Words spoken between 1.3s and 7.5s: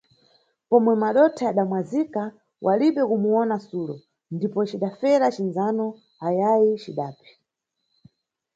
yadamwazika, walibe kumuyona Sulo, ndipo cidafera cindzano ayayi cidapi.